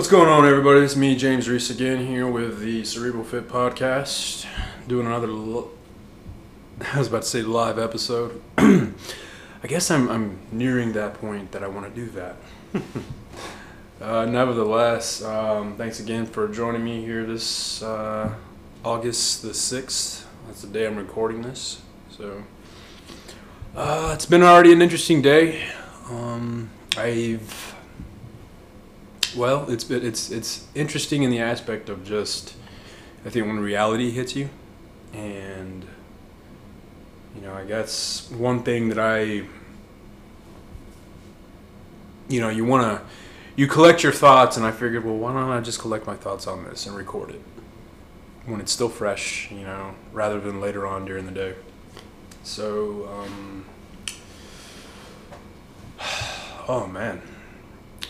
[0.00, 0.80] What's going on, everybody?
[0.80, 4.46] It's me, James Reese, again here with the Cerebral Fit Podcast,
[4.88, 5.26] doing another.
[5.26, 5.72] Lo-
[6.94, 8.40] I was about to say live episode.
[8.56, 12.36] I guess I'm I'm nearing that point that I want to do that.
[14.00, 18.32] uh, nevertheless, um, thanks again for joining me here this uh,
[18.82, 20.26] August the sixth.
[20.46, 21.82] That's the day I'm recording this.
[22.08, 22.42] So
[23.76, 25.62] uh, it's been already an interesting day.
[26.08, 27.76] Um, I've
[29.36, 32.54] well, it's it's it's interesting in the aspect of just
[33.24, 34.48] I think when reality hits you,
[35.12, 35.84] and
[37.34, 39.44] you know I guess one thing that I
[42.28, 43.06] you know you want to
[43.56, 46.46] you collect your thoughts, and I figured, well, why don't I just collect my thoughts
[46.46, 47.42] on this and record it
[48.46, 51.54] when it's still fresh, you know, rather than later on during the day.
[52.42, 53.66] So, um,
[56.68, 57.20] oh man.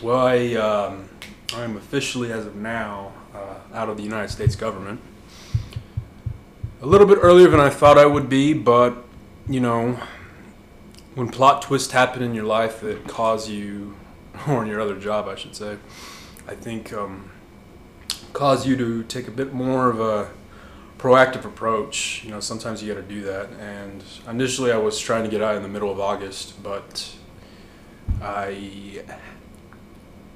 [0.01, 1.07] Well, I um,
[1.53, 4.99] I'm officially, as of now, uh, out of the United States government.
[6.81, 9.05] A little bit earlier than I thought I would be, but
[9.47, 9.99] you know,
[11.13, 13.95] when plot twists happen in your life that cause you,
[14.47, 15.77] or in your other job, I should say,
[16.47, 17.29] I think um,
[18.33, 20.31] cause you to take a bit more of a
[20.97, 22.23] proactive approach.
[22.23, 23.51] You know, sometimes you got to do that.
[23.59, 27.15] And initially, I was trying to get out in the middle of August, but
[28.19, 29.03] I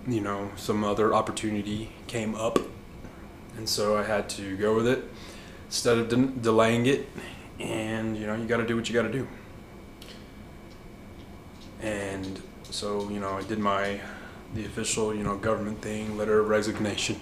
[0.07, 2.59] you know, some other opportunity came up,
[3.57, 5.03] and so I had to go with it
[5.67, 7.07] instead of de- delaying it.
[7.59, 9.27] And you know, you got to do what you got to do.
[11.81, 13.99] And so, you know, I did my
[14.53, 17.19] the official, you know, government thing, letter of resignation.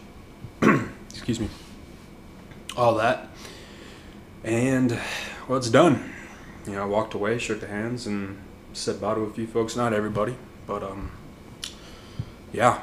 [1.10, 1.50] Excuse me.
[2.78, 3.30] All that.
[4.44, 5.00] And
[5.48, 6.12] well, it's done.
[6.66, 8.40] You know, I walked away, shook the hands, and
[8.74, 9.76] said bye to a few folks.
[9.76, 10.36] Not everybody,
[10.66, 11.12] but um,
[12.54, 12.80] yeah.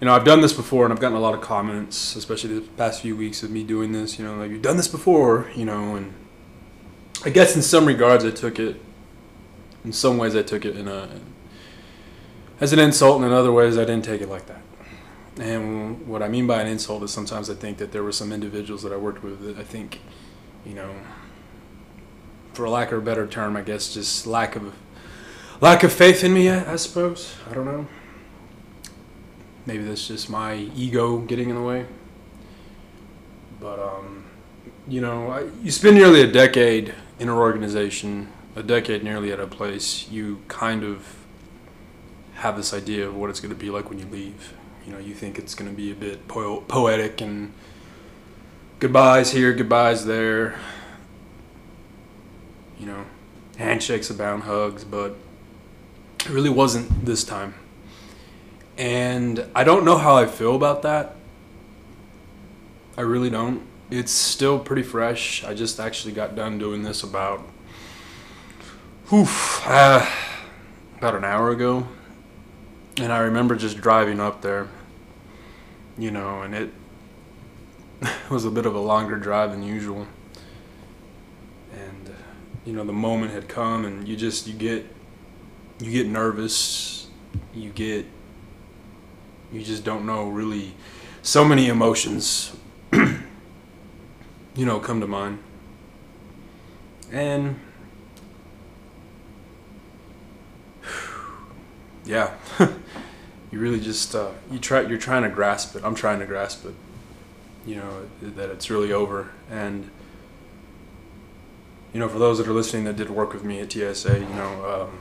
[0.00, 2.68] You know, I've done this before and I've gotten a lot of comments, especially the
[2.72, 5.64] past few weeks of me doing this, you know, like, you've done this before, you
[5.64, 6.12] know, and
[7.24, 8.80] I guess in some regards I took it,
[9.84, 11.08] in some ways I took it in a,
[12.60, 14.60] as an insult, and in other ways I didn't take it like that.
[15.38, 18.32] And what I mean by an insult is sometimes I think that there were some
[18.32, 20.00] individuals that I worked with that I think,
[20.64, 20.94] you know,
[22.52, 24.74] for lack of a better term, I guess just lack of
[25.60, 27.34] lack of faith in me, I, I suppose.
[27.50, 27.86] I don't know.
[29.66, 31.86] Maybe that's just my ego getting in the way.
[33.60, 34.24] But, um,
[34.86, 39.40] you know, I, you spend nearly a decade in an organization, a decade nearly at
[39.40, 41.24] a place, you kind of
[42.34, 44.52] have this idea of what it's going to be like when you leave.
[44.86, 47.52] You know, you think it's going to be a bit po- poetic and
[48.80, 50.58] goodbyes here, goodbyes there.
[52.78, 53.04] You know,
[53.56, 55.16] handshakes abound, hugs, but
[56.24, 57.54] it really wasn't this time.
[58.78, 61.16] And I don't know how I feel about that.
[62.96, 63.62] I really don't.
[63.90, 65.44] It's still pretty fresh.
[65.44, 67.46] I just actually got done doing this about,
[69.12, 70.08] oof, uh,
[70.98, 71.86] about an hour ago.
[72.96, 74.68] And I remember just driving up there,
[75.98, 76.70] you know, and it
[78.30, 80.06] was a bit of a longer drive than usual.
[81.72, 82.14] And,
[82.64, 84.86] you know, the moment had come and you just, you get
[85.80, 87.08] you get nervous,
[87.52, 88.06] you get
[89.52, 90.74] you just don't know really
[91.22, 92.56] so many emotions
[92.92, 93.20] you
[94.56, 95.38] know come to mind.
[97.12, 97.60] And
[102.04, 105.84] yeah, you really just uh, you try you're trying to grasp it.
[105.84, 106.74] I'm trying to grasp it.
[107.66, 109.90] You know that it's really over and
[111.94, 114.34] you know, for those that are listening that did work with me at TSA, you
[114.34, 114.98] know, um,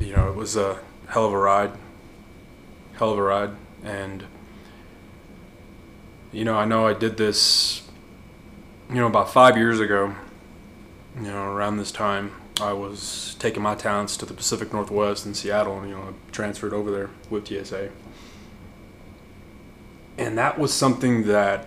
[0.00, 1.72] you know, it was a hell of a ride,
[2.94, 3.50] hell of a ride,
[3.84, 4.24] and
[6.32, 7.82] you know, I know I did this,
[8.88, 10.14] you know, about five years ago.
[11.16, 15.34] You know, around this time, I was taking my talents to the Pacific Northwest in
[15.34, 17.90] Seattle, and you know, I transferred over there with TSA,
[20.16, 21.66] and that was something that,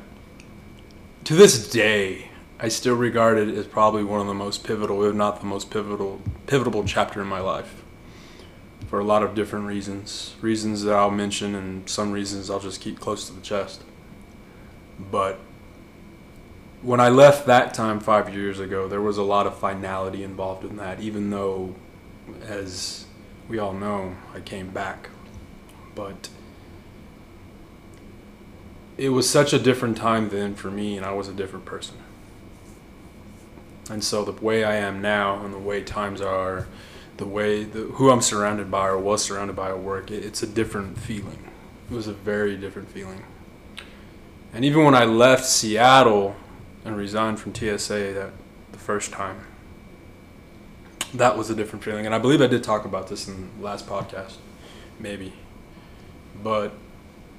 [1.25, 2.29] to this day,
[2.59, 5.69] I still regard it as probably one of the most pivotal, if not the most
[5.69, 7.82] pivotal, pivotal chapter in my life
[8.93, 10.35] for a lot of different reasons.
[10.39, 13.81] Reasons that I'll mention, and some reasons I'll just keep close to the chest.
[14.99, 15.39] But
[16.83, 20.63] when I left that time five years ago, there was a lot of finality involved
[20.63, 21.73] in that, even though,
[22.43, 23.07] as
[23.49, 25.09] we all know, I came back.
[25.95, 26.29] But
[28.95, 31.97] it was such a different time then for me, and I was a different person.
[33.89, 36.67] And so the way I am now, and the way times are
[37.17, 40.43] the way the, who I'm surrounded by or was surrounded by at work, it, it's
[40.43, 41.49] a different feeling.
[41.89, 43.23] It was a very different feeling.
[44.53, 46.35] And even when I left Seattle
[46.85, 48.31] and resigned from TSA that
[48.71, 49.41] the first time,
[51.13, 52.05] that was a different feeling.
[52.05, 54.37] And I believe I did talk about this in the last podcast,
[54.99, 55.33] maybe.
[56.43, 56.73] But,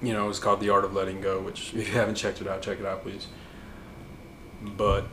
[0.03, 2.41] you know, it was called The Art of Letting Go, which if you haven't checked
[2.41, 3.27] it out, check it out, please.
[4.63, 5.07] But,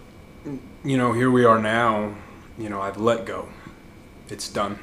[0.84, 2.16] you know, here we are now.
[2.58, 3.50] You know, I've let go.
[4.32, 4.80] It's done.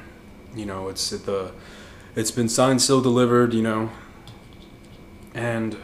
[0.55, 1.51] You know, it's the,
[2.15, 3.53] it's been signed, still delivered.
[3.53, 3.89] You know,
[5.33, 5.75] and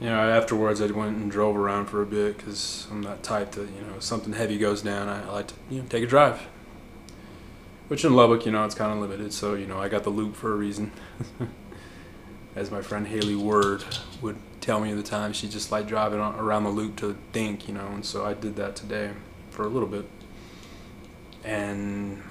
[0.00, 3.52] you know, afterwards I went and drove around for a bit because I'm that type
[3.52, 6.02] that you know, if something heavy goes down, I, I like to you know take
[6.02, 6.40] a drive.
[7.88, 10.10] Which in Lubbock, you know, it's kind of limited, so you know, I got the
[10.10, 10.92] loop for a reason.
[12.56, 13.84] As my friend Haley Word
[14.22, 17.68] would tell me at the time, she just liked driving around the loop to think,
[17.68, 19.10] you know, and so I did that today
[19.50, 20.08] for a little bit.
[21.44, 22.22] And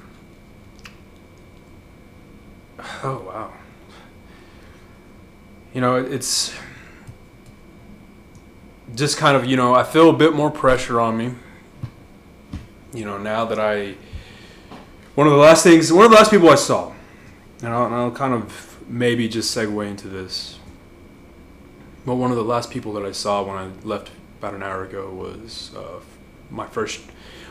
[3.04, 3.54] oh wow,
[5.74, 6.54] you know, it's
[8.96, 11.34] just kind of, you know, I feel a bit more pressure on me.
[12.94, 13.96] You know, now that I,
[15.16, 16.92] one of the last things, one of the last people I saw,
[17.62, 20.58] and I'll, and I'll kind of maybe just segue into this.
[22.06, 24.10] But one of the last people that I saw when I left
[24.40, 26.00] about an hour ago was uh,
[26.50, 27.02] my first,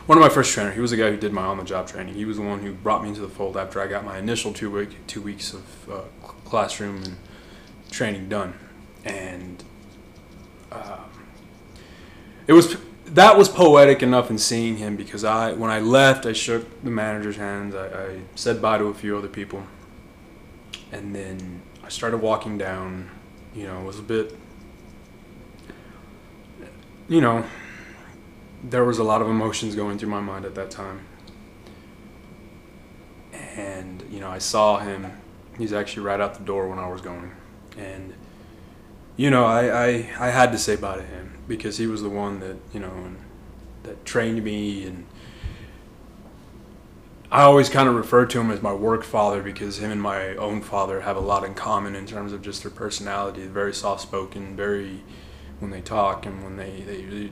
[0.09, 0.71] one of my first trainer.
[0.71, 2.15] He was the guy who did my on-the-job training.
[2.15, 4.51] He was the one who brought me into the fold after I got my initial
[4.51, 6.01] two week, two weeks of uh,
[6.45, 7.15] classroom and
[7.91, 8.55] training done,
[9.05, 9.63] and.
[10.71, 10.97] Uh,
[12.47, 16.33] it was that was poetic enough in seeing him because I when I left I
[16.33, 19.67] shook the manager's hands I, I said bye to a few other people
[20.91, 23.11] and then I started walking down
[23.53, 24.35] you know it was a bit
[27.07, 27.45] you know
[28.63, 31.05] there was a lot of emotions going through my mind at that time.
[33.55, 35.11] And you know I saw him.
[35.57, 37.31] He's actually right out the door when I was going.
[37.77, 38.13] And
[39.17, 39.87] you know I, I,
[40.19, 43.15] I had to say bye to him because he was the one that you know
[43.83, 44.85] that trained me.
[44.85, 45.05] And
[47.31, 50.35] I always kind of refer to him as my work father because him and my
[50.35, 53.45] own father have a lot in common in terms of just their personality.
[53.45, 55.03] Very soft spoken, very
[55.59, 57.31] when they talk and when they, they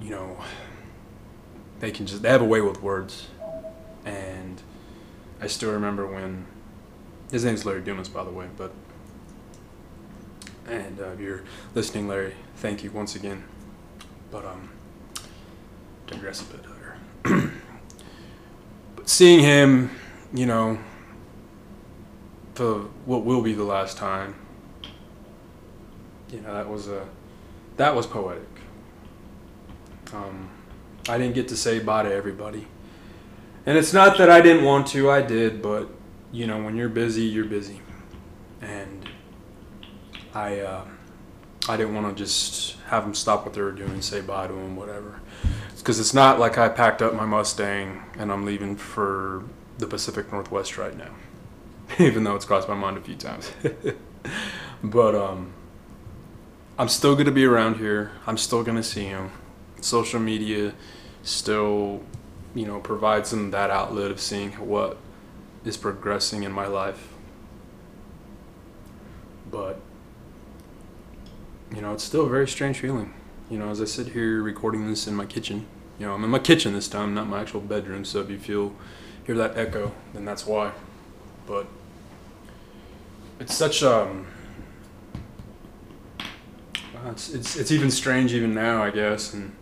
[0.00, 0.36] you know
[1.80, 3.28] they can just they have a way with words.
[4.04, 4.62] And
[5.40, 6.46] I still remember when
[7.30, 8.72] his name's Larry Dumas by the way, but
[10.66, 11.42] and uh, if you're
[11.74, 13.42] listening, Larry, thank you once again.
[14.30, 14.70] But um,
[16.06, 17.52] digress a bit here.
[18.96, 19.90] but seeing him,
[20.32, 20.78] you know,
[22.54, 24.34] for what will be the last time.
[26.30, 27.08] You know, that was a
[27.76, 28.59] that was poetic.
[30.12, 30.50] Um,
[31.08, 32.66] I didn't get to say bye to everybody,
[33.66, 35.10] and it's not that I didn't want to.
[35.10, 35.88] I did, but
[36.32, 37.80] you know, when you're busy, you're busy,
[38.60, 39.08] and
[40.34, 40.84] I uh,
[41.68, 44.52] I didn't want to just have them stop what they were doing, say bye to
[44.52, 45.20] them, whatever.
[45.76, 49.44] Because it's not like I packed up my Mustang and I'm leaving for
[49.78, 51.10] the Pacific Northwest right now,
[51.98, 53.50] even though it's crossed my mind a few times.
[54.84, 55.52] but um,
[56.78, 58.12] I'm still gonna be around here.
[58.26, 59.30] I'm still gonna see him.
[59.80, 60.74] Social media
[61.22, 62.02] still,
[62.54, 64.98] you know, provides them that outlet of seeing what
[65.64, 67.12] is progressing in my life.
[69.50, 69.80] But
[71.74, 73.14] you know, it's still a very strange feeling.
[73.48, 75.66] You know, as I sit here recording this in my kitchen,
[75.98, 78.04] you know, I'm in my kitchen this time, not my actual bedroom.
[78.04, 78.74] So if you feel
[79.24, 80.72] hear that echo, then that's why.
[81.46, 81.66] But
[83.38, 84.26] it's such um,
[87.06, 89.54] it's it's it's even strange even now, I guess, and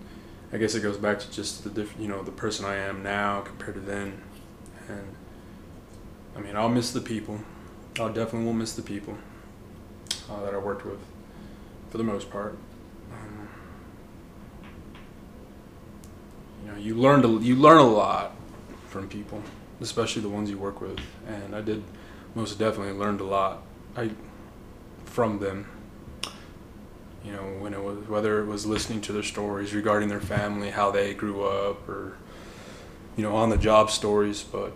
[0.53, 3.03] I guess it goes back to just the diff, you know, the person I am
[3.03, 4.23] now compared to then,
[4.89, 5.15] and
[6.37, 7.41] I mean, I'll miss the people.
[7.99, 9.19] I'll definitely will miss the people
[10.31, 11.01] uh, that I worked with
[11.91, 12.57] for the most part.
[13.13, 13.49] Um,
[16.63, 18.33] you know, you learn to you learn a lot
[18.89, 19.43] from people,
[19.81, 21.83] especially the ones you work with, and I did
[22.35, 23.63] most definitely learned a lot.
[23.97, 24.11] I
[25.05, 25.67] from them.
[27.25, 30.71] You know, when it was whether it was listening to their stories regarding their family,
[30.71, 32.17] how they grew up, or
[33.17, 34.73] you know, on the job stories, but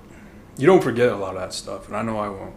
[0.56, 2.54] you don't forget a lot of that stuff, and I know I won't.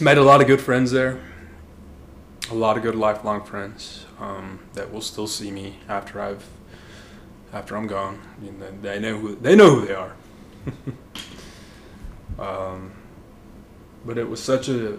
[0.00, 1.20] met a lot of good friends there.
[2.50, 6.46] A lot of good lifelong friends um, that will still see me after I've
[7.52, 8.20] after I'm gone.
[8.36, 10.14] I mean, they know who they know who they are.
[12.38, 12.92] um,
[14.04, 14.96] but it was such a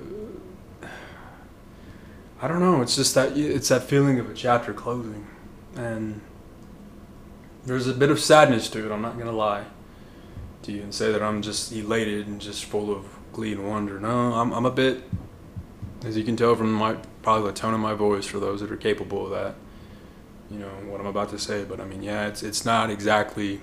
[2.41, 2.81] I don't know.
[2.81, 5.27] It's just that it's that feeling of a chapter closing,
[5.75, 6.22] and
[7.65, 8.91] there's a bit of sadness to it.
[8.91, 9.65] I'm not gonna lie
[10.63, 14.00] to you and say that I'm just elated and just full of glee and wonder.
[14.00, 15.03] No, I'm I'm a bit,
[16.05, 18.72] as you can tell from my probably the tone of my voice for those that
[18.72, 19.55] are capable of that.
[20.50, 23.62] You know what I'm about to say, but I mean, yeah, it's it's not exactly,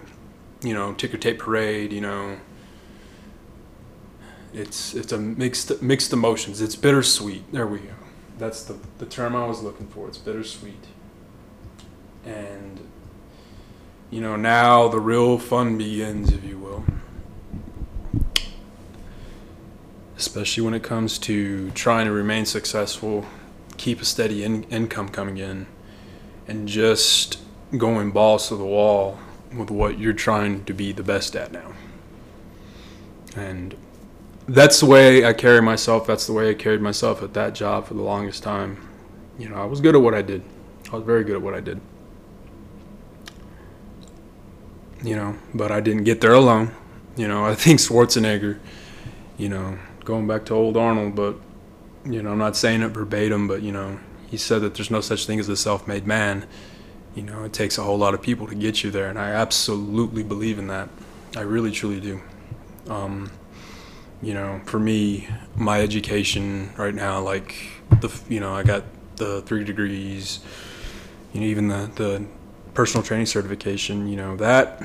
[0.62, 1.95] you know, ticker tape parade.
[1.95, 2.37] You know,
[4.52, 6.61] it's it's a mixed mixed emotions.
[6.61, 7.50] It's bittersweet.
[7.52, 8.06] There we go.
[8.38, 10.09] That's the the term I was looking for.
[10.09, 10.85] It's bittersweet.
[12.25, 12.81] And
[14.11, 16.85] you know, now the real fun begins, if you will.
[20.16, 23.26] Especially when it comes to trying to remain successful,
[23.76, 25.66] keep a steady in- income coming in,
[26.47, 27.38] and just
[27.76, 29.19] going balls to the wall
[29.57, 31.73] with what you're trying to be the best at now.
[33.37, 33.76] And
[34.49, 36.07] that's the way I carry myself.
[36.07, 38.88] That's the way I carried myself at that job for the longest time.
[39.38, 40.43] You know, I was good at what I did.
[40.93, 41.81] I was very good at what I did.
[45.03, 46.75] You know, but I didn't get there alone.
[47.17, 48.59] You know, I think Schwarzenegger,
[49.37, 51.37] you know, going back to old Arnold, but,
[52.05, 53.99] you know, I'm not saying it verbatim, but, you know,
[54.29, 56.47] he said that there's no such thing as a self made man.
[57.15, 59.31] You know, it takes a whole lot of people to get you there, and I
[59.31, 60.88] absolutely believe in that.
[61.37, 62.21] I really, truly do.
[62.88, 63.31] Um,
[64.23, 67.55] you know, for me, my education right now, like
[68.01, 68.85] the, you know, I got
[69.17, 70.41] the three degrees,
[71.33, 72.27] you know, even the, the
[72.75, 74.83] personal training certification, you know, that,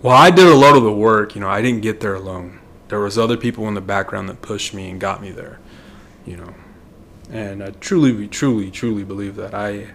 [0.00, 2.60] well, I did a lot of the work, you know, I didn't get there alone.
[2.88, 5.58] There was other people in the background that pushed me and got me there,
[6.24, 6.54] you know,
[7.30, 9.88] and I truly, truly, truly believe that I,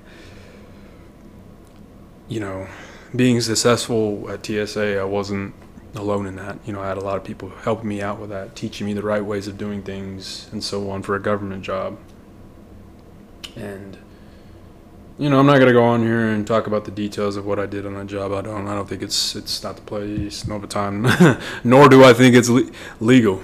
[2.28, 2.68] you know,
[3.16, 5.56] being successful at TSA, I wasn't
[5.96, 6.58] alone in that.
[6.66, 8.94] You know, I had a lot of people helping me out with that, teaching me
[8.94, 11.98] the right ways of doing things and so on for a government job.
[13.56, 13.98] And
[15.20, 17.60] you know, I'm not gonna go on here and talk about the details of what
[17.60, 18.32] I did on that job.
[18.32, 18.68] I don't.
[18.68, 21.08] I don't think it's it's not the place, nor the time,
[21.64, 23.42] nor do I think it's le- legal.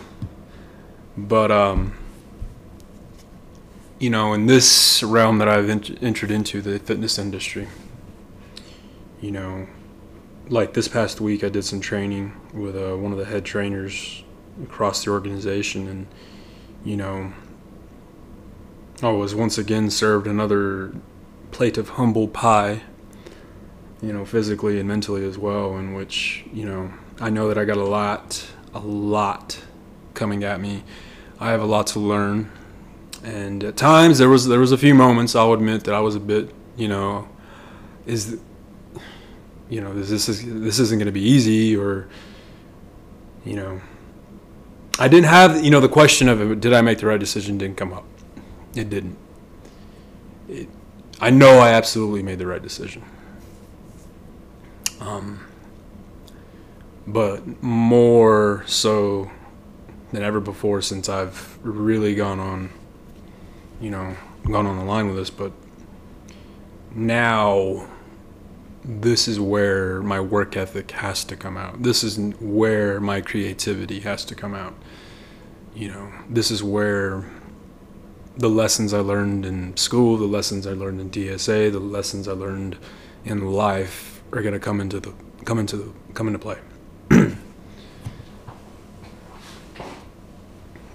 [1.15, 1.96] But um,
[4.00, 7.68] you know, in this realm that I've ent- entered into, the fitness industry,
[9.22, 9.68] you know,
[10.50, 14.24] like this past week, I did some training with uh, one of the head trainers
[14.63, 16.08] across the organization, and
[16.84, 17.34] you know,
[19.01, 20.94] I was once again served another
[21.51, 22.82] plate of humble pie,
[24.01, 26.91] you know, physically and mentally as well, in which you know
[27.22, 29.62] I know that I got a lot, a lot
[30.15, 30.84] coming at me.
[31.39, 32.51] I have a lot to learn,
[33.24, 36.15] and at times there was there was a few moments I'll admit that I was
[36.15, 37.29] a bit, you know,
[38.08, 38.39] is
[39.69, 42.07] you know this is this isn't going to be easy or
[43.45, 43.81] you know.
[44.97, 47.77] I didn't have you know the question of did I make the right decision didn't
[47.77, 48.05] come up.
[48.75, 49.17] It didn't.
[50.49, 50.67] It,
[51.21, 53.03] I know I absolutely made the right decision.
[54.99, 55.45] Um
[57.07, 59.31] but more so
[60.11, 62.71] than ever before since I've really gone on
[63.79, 65.51] you know gone on the line with this but
[66.91, 67.88] now
[68.83, 71.83] this is where my work ethic has to come out.
[71.83, 74.74] This is where my creativity has to come out.
[75.75, 77.29] You know, this is where
[78.38, 82.31] the lessons I learned in school, the lessons I learned in TSA, the lessons I
[82.31, 82.77] learned
[83.25, 85.13] in life are going to come into the
[85.45, 86.57] come into the, come into play.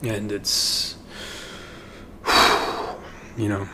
[0.02, 0.96] and it's
[3.36, 3.68] you know,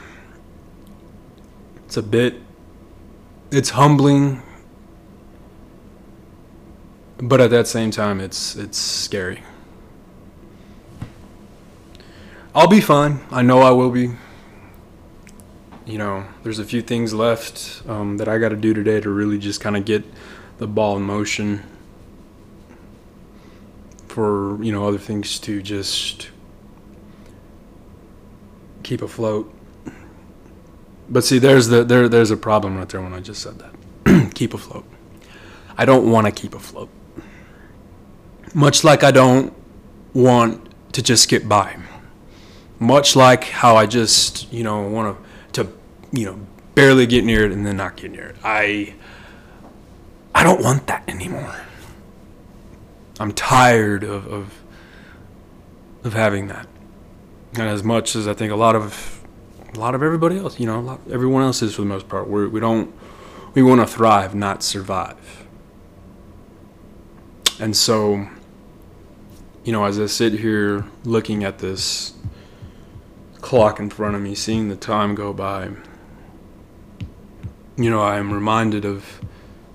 [1.86, 2.34] it's a bit
[3.52, 4.42] it's humbling,
[7.18, 9.42] but at that same time, it's it's scary.
[12.54, 13.20] I'll be fine.
[13.30, 14.10] I know I will be.
[15.86, 19.10] You know, there's a few things left um, that I got to do today to
[19.10, 20.04] really just kind of get
[20.58, 21.64] the ball in motion.
[24.06, 26.30] For you know other things to just
[28.82, 29.52] keep afloat.
[31.10, 34.32] But see, there's the there there's a problem right there when I just said that.
[34.34, 34.84] keep afloat.
[35.76, 36.88] I don't want to keep afloat.
[38.54, 39.52] Much like I don't
[40.14, 41.76] want to just get by.
[42.78, 45.16] Much like how I just, you know, want
[45.52, 45.72] to to
[46.12, 46.38] you know,
[46.74, 48.36] barely get near it and then not get near it.
[48.44, 48.94] I
[50.34, 51.56] I don't want that anymore.
[53.18, 54.62] I'm tired of of,
[56.04, 56.68] of having that.
[57.54, 59.19] And as much as I think a lot of
[59.74, 60.58] a lot of everybody else.
[60.58, 62.28] You know, lot, everyone else is for the most part.
[62.28, 62.94] We're, we don't
[63.54, 65.46] we want to thrive, not survive.
[67.58, 68.28] And so,
[69.64, 72.14] you know, as I sit here looking at this
[73.40, 75.70] clock in front of me, seeing the time go by,
[77.76, 79.20] you know, I am reminded of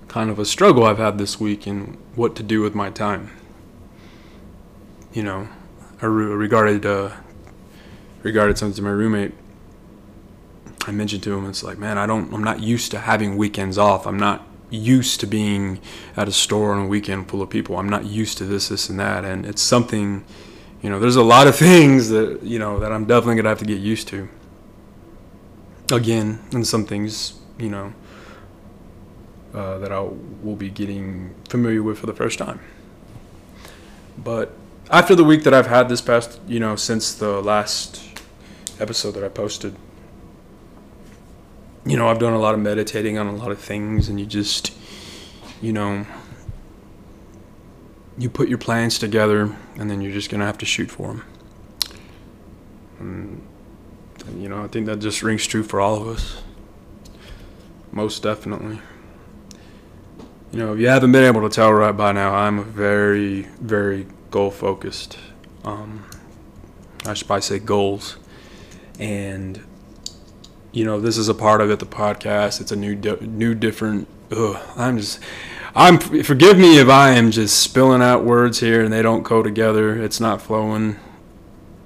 [0.08, 3.30] kind of a struggle I've had this week and what to do with my time.
[5.12, 5.48] You know,
[6.00, 7.10] I regarded uh,
[8.22, 9.32] regarded something to my roommate.
[10.86, 13.76] I mentioned to him, it's like, man, I don't, I'm not used to having weekends
[13.76, 14.06] off.
[14.06, 15.80] I'm not used to being
[16.16, 17.76] at a store on a weekend full of people.
[17.76, 20.24] I'm not used to this, this, and that, and it's something.
[20.82, 23.58] You know, there's a lot of things that you know that I'm definitely gonna have
[23.58, 24.28] to get used to.
[25.92, 27.92] Again, and some things, you know,
[29.54, 32.60] uh, that I will be getting familiar with for the first time.
[34.18, 34.52] But
[34.90, 38.02] after the week that I've had this past, you know, since the last
[38.80, 39.76] episode that I posted,
[41.86, 44.26] you know, I've done a lot of meditating on a lot of things, and you
[44.26, 44.72] just,
[45.62, 46.04] you know,
[48.18, 51.24] you put your plans together, and then you're just gonna have to shoot for them.
[52.98, 53.42] And,
[54.36, 56.42] you know, I think that just rings true for all of us.
[57.92, 58.80] Most definitely.
[60.52, 63.42] You know, if you haven't been able to tell right by now, I'm a very,
[63.60, 65.18] very goal focused.
[65.64, 66.04] Um,
[67.04, 68.16] I should probably say goals.
[68.98, 69.62] And,
[70.76, 72.60] you know, this is a part of it, the podcast.
[72.60, 74.06] It's a new, new, different.
[74.30, 75.20] Ugh, I'm just.
[75.74, 79.42] I'm forgive me if I am just spilling out words here and they don't go
[79.42, 80.02] together.
[80.02, 80.96] It's not flowing.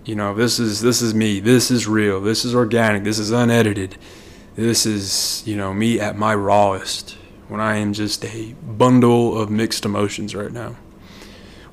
[0.04, 1.38] You know, this is this is me.
[1.38, 2.20] This is real.
[2.20, 3.04] This is organic.
[3.04, 3.96] This is unedited.
[4.56, 7.16] This is, you know, me at my rawest
[7.46, 10.74] when I am just a bundle of mixed emotions right now.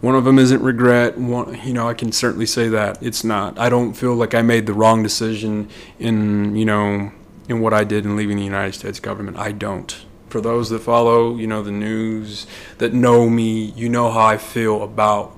[0.02, 1.18] One of them isn't regret.
[1.18, 3.58] One, you know, I can certainly say that it's not.
[3.58, 7.12] I don't feel like I made the wrong decision in, you know,
[7.50, 9.38] in what I did in leaving the United States government.
[9.38, 10.06] I don't.
[10.30, 12.46] For those that follow, you know, the news,
[12.78, 15.36] that know me, you know how I feel about,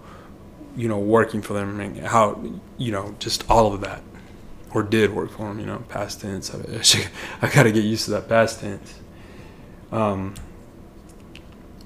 [0.75, 2.43] you know, working for them and how,
[2.77, 4.01] you know, just all of that,
[4.73, 5.59] or did work for them.
[5.59, 6.53] You know, past tense.
[6.53, 7.09] I,
[7.41, 8.99] I got to get used to that past tense.
[9.91, 10.33] Um,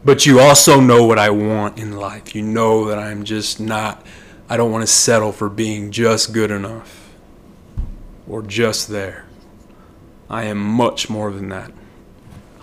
[0.06, 2.36] but you also know what I want in life.
[2.36, 4.06] You know that I'm just not,
[4.50, 7.14] I don't want to settle for being just good enough
[8.28, 9.26] or just there.
[10.30, 11.72] I am much more than that.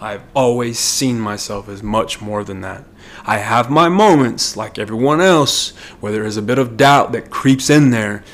[0.01, 2.85] I've always seen myself as much more than that.
[3.25, 7.31] I have my moments, like everyone else, where there is a bit of doubt that
[7.31, 8.25] creeps in there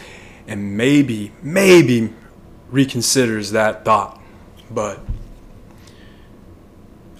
[0.46, 2.12] and maybe, maybe
[2.70, 4.20] reconsiders that thought.
[4.70, 5.00] But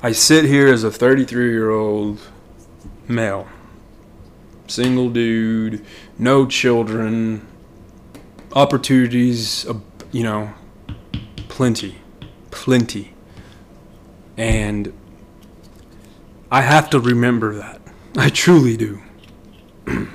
[0.07, 2.21] I sit here as a 33 year old
[3.09, 3.49] male,
[4.69, 5.85] single dude,
[6.17, 7.45] no children,
[8.53, 9.67] opportunities,
[10.13, 10.55] you know,
[11.49, 11.97] plenty,
[12.53, 13.15] plenty.
[14.37, 14.93] And
[16.53, 17.81] I have to remember that.
[18.17, 19.03] I truly do.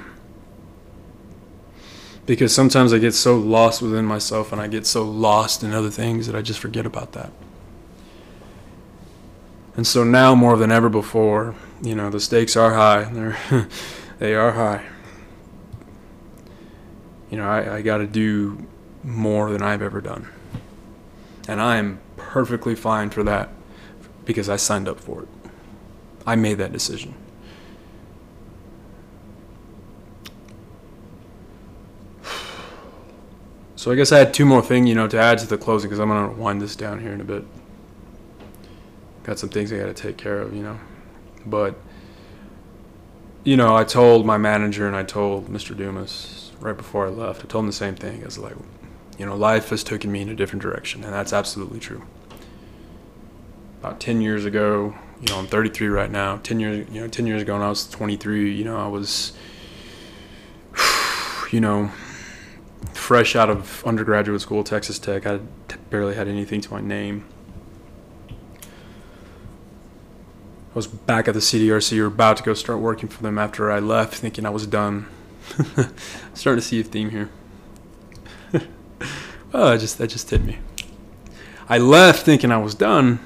[2.25, 5.89] because sometimes I get so lost within myself and I get so lost in other
[5.89, 7.33] things that I just forget about that.
[9.75, 13.03] And so now more than ever before, you know, the stakes are high.
[13.11, 13.67] They're
[14.19, 14.85] they are high.
[17.29, 18.67] You know, I, I got to do
[19.03, 20.27] more than I've ever done.
[21.47, 23.49] And I am perfectly fine for that
[24.25, 25.27] because I signed up for it.
[26.25, 27.15] I made that decision.
[33.75, 35.89] So I guess I had two more things, you know, to add to the closing
[35.89, 37.43] because I'm going to wind this down here in a bit
[39.23, 40.79] got some things I got to take care of, you know.
[41.45, 41.75] But
[43.43, 45.75] you know, I told my manager and I told Mr.
[45.75, 47.43] Dumas right before I left.
[47.43, 48.21] I told him the same thing.
[48.21, 48.55] I was like,
[49.17, 52.03] you know, life has taken me in a different direction, and that's absolutely true.
[53.79, 56.37] About 10 years ago, you know, I'm 33 right now.
[56.37, 59.33] 10 years, you know, 10 years ago when I was 23, you know, I was,
[61.51, 61.91] you know,
[62.93, 65.25] fresh out of undergraduate school, Texas Tech.
[65.25, 65.39] I
[65.89, 67.25] barely had anything to my name.
[70.71, 73.69] I was back at the CDRC or about to go start working for them after
[73.69, 75.07] I left, thinking I was done.
[76.33, 77.29] starting to see a theme here.
[79.51, 80.59] well, I just that just hit me.
[81.67, 83.19] I left thinking I was done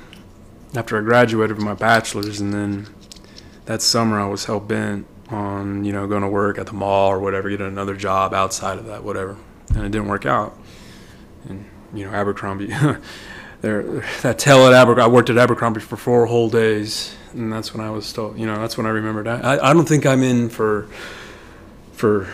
[0.75, 2.87] after I graduated with my bachelor's, and then
[3.65, 7.11] that summer I was hell bent on you know going to work at the mall
[7.11, 9.37] or whatever, getting another job outside of that, whatever,
[9.69, 10.57] and it didn't work out.
[11.47, 12.73] And you know Abercrombie,
[13.61, 17.73] there that tell at Abercrombie, I worked at Abercrombie for four whole days and that's
[17.73, 19.27] when I was still, you know, that's when I remembered.
[19.27, 20.87] I, I don't think I'm in for
[21.93, 22.27] for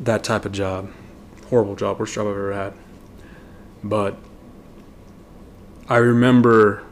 [0.00, 0.90] that type of job.
[1.50, 2.72] Horrible job, worst job I've ever had.
[3.82, 4.16] But
[5.88, 6.82] I remember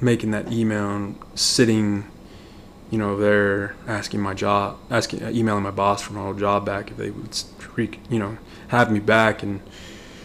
[0.00, 2.06] making that email and sitting,
[2.90, 6.90] you know, there asking my job, asking, emailing my boss for my old job back
[6.90, 7.38] if they would,
[8.10, 8.36] you know,
[8.68, 9.60] have me back, and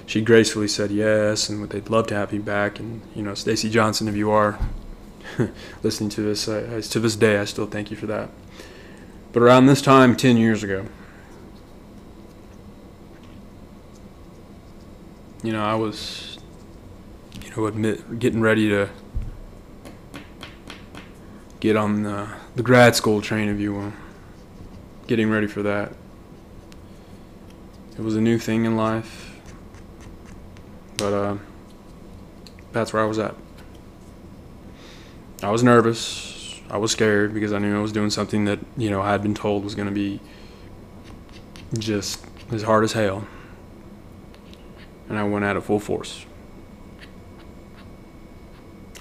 [0.08, 2.80] she gracefully said yes, and they'd love to have me back.
[2.80, 4.58] And you know, Stacy Johnson, if you are
[5.84, 6.48] listening to this.
[6.48, 8.30] I, to this day, I still thank you for that.
[9.34, 10.86] But around this time, 10 years ago,
[15.44, 16.40] you know, I was,
[17.44, 18.90] you know, admit getting ready to
[21.60, 23.94] get on the, the grad school train, if you will.
[25.08, 25.94] Getting ready for that.
[27.98, 29.27] It was a new thing in life,
[30.98, 31.38] but uh,
[32.72, 33.36] that's where I was at.
[35.44, 36.60] I was nervous.
[36.70, 39.22] I was scared because I knew I was doing something that you know I had
[39.22, 40.20] been told was going to be
[41.78, 43.28] just as hard as hell,
[45.08, 46.26] and I went at it full force.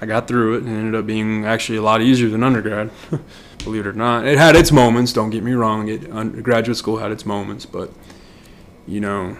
[0.00, 2.90] I got through it and it ended up being actually a lot easier than undergrad.
[3.64, 5.12] Believe it or not, it had its moments.
[5.12, 5.88] Don't get me wrong.
[5.88, 7.90] It graduate school had its moments, but
[8.86, 9.36] you know,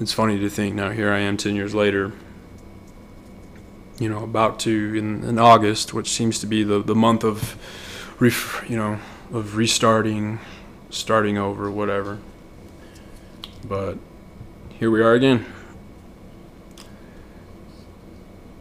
[0.00, 0.90] it's funny to think now.
[0.90, 2.12] Here I am, ten years later.
[3.98, 7.56] You know, about to in, in August, which seems to be the the month of,
[8.18, 8.98] ref, you know,
[9.32, 10.40] of restarting,
[10.90, 12.18] starting over, whatever.
[13.66, 13.98] But
[14.78, 15.46] here we are again.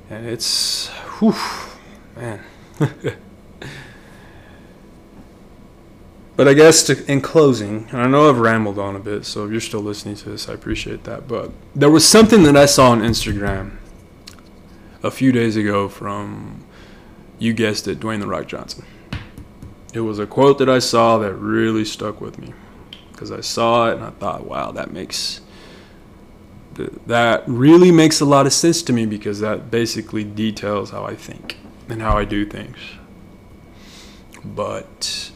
[0.09, 1.35] And it's Whew,
[2.15, 2.43] man.
[6.35, 9.45] but I guess to, in closing, and I know I've rambled on a bit, so
[9.45, 11.27] if you're still listening to this, I appreciate that.
[11.27, 13.77] But there was something that I saw on Instagram
[15.03, 16.63] a few days ago from,
[17.37, 18.85] you guessed it, Dwayne The Rock Johnson.
[19.93, 22.53] It was a quote that I saw that really stuck with me
[23.11, 25.41] because I saw it and I thought, wow, that makes
[27.05, 31.15] that really makes a lot of sense to me because that basically details how I
[31.15, 32.77] think and how I do things.
[34.43, 35.31] But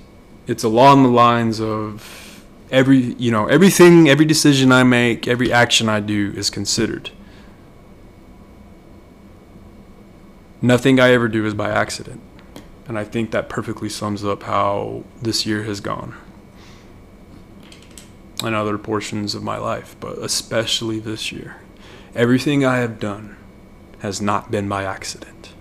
[0.47, 5.89] it's along the lines of every, you know, everything, every decision I make, every action
[5.89, 7.11] I do is considered.
[10.61, 12.21] Nothing I ever do is by accident.
[12.87, 16.15] And I think that perfectly sums up how this year has gone
[18.43, 21.57] and other portions of my life, but especially this year.
[22.15, 23.35] Everything I have done
[23.99, 25.53] has not been by accident.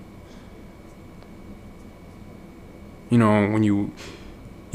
[3.10, 3.92] You know, when you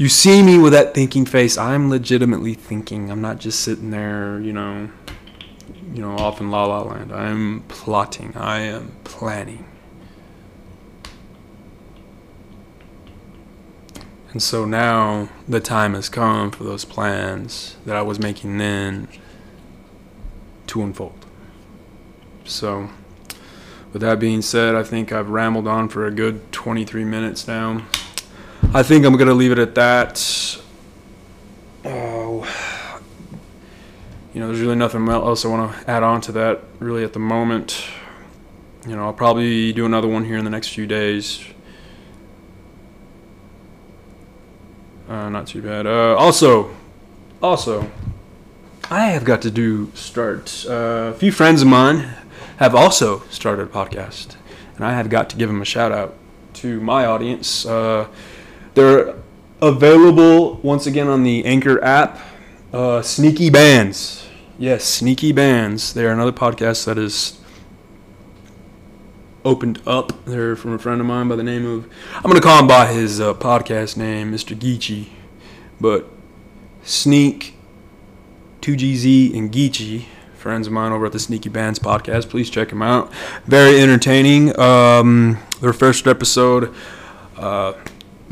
[0.02, 3.08] you see me with that thinking face, I'm legitimately thinking.
[3.08, 4.90] I'm not just sitting there, you know,
[5.94, 7.12] you know, off in la la land.
[7.12, 8.36] I'm plotting.
[8.36, 9.64] I am planning.
[14.32, 19.06] And so now the time has come for those plans that I was making then
[20.66, 21.26] to unfold.
[22.44, 22.90] So,
[23.92, 27.86] with that being said, I think I've rambled on for a good 23 minutes now.
[28.74, 30.60] I think I'm to leave it at that.
[31.84, 32.46] Oh,
[34.32, 37.12] you know, there's really nothing else I want to add on to that really at
[37.12, 37.84] the moment.
[38.86, 41.44] You know, I'll probably do another one here in the next few days
[45.12, 45.86] Uh, not too bad.
[45.86, 46.74] Uh, also,
[47.42, 47.90] also,
[48.90, 50.64] I have got to do start.
[50.66, 52.08] Uh, a few friends of mine
[52.56, 54.36] have also started a podcast,
[54.76, 56.14] and I have got to give them a shout out
[56.54, 57.66] to my audience.
[57.66, 58.06] Uh,
[58.74, 59.14] they're
[59.60, 62.18] available once again on the Anchor app.
[62.72, 64.26] Uh, Sneaky Bands,
[64.58, 65.92] yes, Sneaky Bands.
[65.92, 67.38] They are another podcast that is
[69.44, 70.24] opened up.
[70.24, 72.66] They're from a friend of mine by the name of, I'm going to call him
[72.66, 74.56] by his uh, podcast name, Mr.
[74.56, 75.08] Geechee.
[75.80, 76.08] But
[76.82, 77.54] Sneak,
[78.60, 80.04] 2GZ, and Geechee,
[80.34, 83.12] friends of mine over at the Sneaky Bands podcast, please check them out.
[83.44, 84.58] Very entertaining.
[84.58, 86.74] Um, their first episode,
[87.36, 87.74] uh,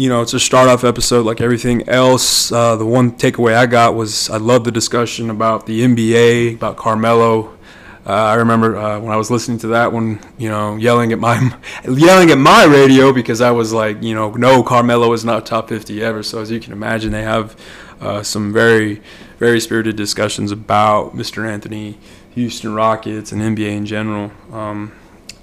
[0.00, 2.50] you know, it's a start off episode like everything else.
[2.50, 6.76] Uh, the one takeaway I got was I love the discussion about the NBA, about
[6.76, 7.58] Carmelo
[8.06, 11.18] uh, I remember uh, when I was listening to that one, you know, yelling at
[11.18, 11.36] my
[11.84, 15.68] yelling at my radio because I was like, you know, no, Carmelo is not top
[15.68, 16.22] 50 ever.
[16.22, 17.56] So as you can imagine, they have
[18.00, 19.02] uh, some very,
[19.38, 21.46] very spirited discussions about Mr.
[21.46, 21.98] Anthony,
[22.34, 24.32] Houston Rockets, and NBA in general.
[24.50, 24.92] Um,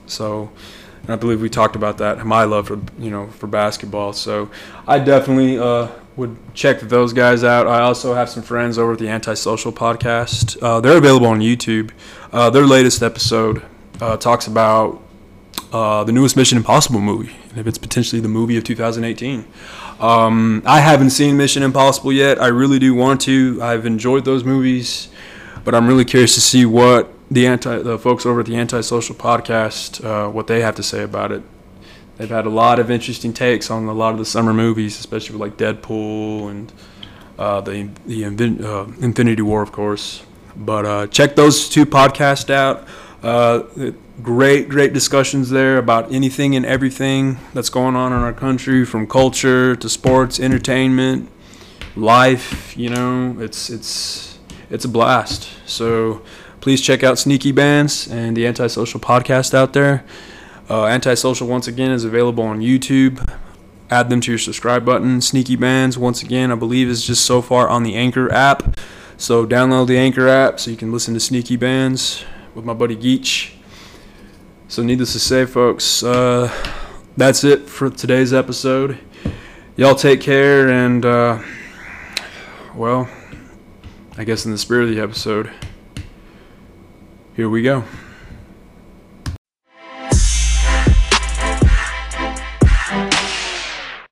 [0.05, 0.51] so.
[1.07, 2.25] I believe we talked about that.
[2.25, 4.13] My love for you know for basketball.
[4.13, 4.49] So
[4.88, 7.67] I definitely uh, would check those guys out.
[7.67, 10.57] I also have some friends over at the Antisocial podcast.
[10.62, 11.91] Uh, they're available on YouTube.
[12.31, 13.63] Uh, their latest episode
[14.01, 15.01] uh, talks about
[15.71, 19.45] uh, the newest Mission Impossible movie, and if it's potentially the movie of 2018.
[19.99, 22.41] Um, I haven't seen Mission Impossible yet.
[22.41, 23.60] I really do want to.
[23.62, 25.10] I've enjoyed those movies,
[25.63, 29.15] but I'm really curious to see what the anti the folks over at the Antisocial
[29.15, 31.43] podcast uh, what they have to say about it.
[32.17, 35.37] They've had a lot of interesting takes on a lot of the summer movies, especially
[35.37, 36.73] like Deadpool and
[37.37, 40.23] uh, the the uh, Infinity War, of course.
[40.55, 42.87] But uh, check those two podcasts out.
[43.21, 48.85] Uh, great, great discussions there about anything and everything that's going on in our country,
[48.85, 51.29] from culture to sports, entertainment,
[51.95, 52.75] life.
[52.75, 55.49] You know, it's it's it's a blast.
[55.67, 56.23] So
[56.61, 60.03] please check out Sneaky Bands and the Antisocial podcast out there.
[60.69, 63.27] Uh, Antisocial once again is available on YouTube.
[63.89, 65.21] Add them to your subscribe button.
[65.21, 68.79] Sneaky Bands once again, I believe, is just so far on the Anchor app.
[69.17, 72.95] So download the Anchor app so you can listen to Sneaky Bands with my buddy
[72.95, 73.53] Geach.
[74.67, 76.51] So needless to say, folks, uh,
[77.15, 78.97] that's it for today's episode.
[79.75, 81.05] Y'all take care and.
[81.05, 81.41] Uh,
[82.77, 83.09] well,
[84.19, 85.49] I guess in the spirit of the episode,
[87.38, 87.84] here we go.